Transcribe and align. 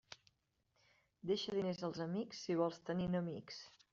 Deixa 1.31 1.53
diners 1.57 1.83
als 1.89 2.01
amics 2.07 2.41
si 2.47 2.57
vols 2.63 2.83
tenir 2.91 3.09
enemics. 3.13 3.63